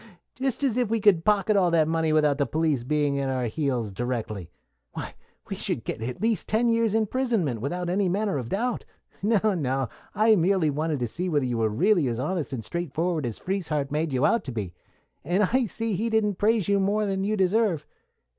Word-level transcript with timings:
Just 0.33 0.63
as 0.63 0.77
if 0.77 0.89
we 0.89 0.99
could 0.99 1.23
pocket 1.23 1.55
all 1.55 1.69
that 1.69 1.87
money 1.87 2.11
without 2.11 2.39
the 2.39 2.47
police 2.47 2.83
being 2.83 3.19
at 3.19 3.29
our 3.29 3.43
heels 3.45 3.93
directly. 3.93 4.49
Why, 4.93 5.13
we 5.47 5.55
should 5.55 5.83
get 5.83 6.01
at 6.01 6.19
least 6.23 6.47
ten 6.47 6.69
years' 6.69 6.95
imprisonment 6.95 7.61
without 7.61 7.87
any 7.87 8.09
manner 8.09 8.39
of 8.39 8.49
doubt. 8.49 8.83
No, 9.21 9.53
no; 9.53 9.89
I 10.15 10.35
merely 10.35 10.71
wanted 10.71 10.99
to 11.01 11.07
see 11.07 11.29
whether 11.29 11.45
you 11.45 11.59
were 11.59 11.69
really 11.69 12.07
as 12.07 12.19
honest 12.19 12.51
and 12.51 12.65
straightforward 12.65 13.27
as 13.27 13.37
Frieshardt 13.37 13.91
made 13.91 14.11
you 14.11 14.25
out 14.25 14.43
to 14.45 14.51
be, 14.51 14.73
and 15.23 15.43
I 15.43 15.65
see 15.65 15.93
he 15.93 16.09
didn't 16.09 16.39
praise 16.39 16.67
you 16.67 16.79
more 16.79 17.05
than 17.05 17.23
you 17.23 17.37
deserve. 17.37 17.85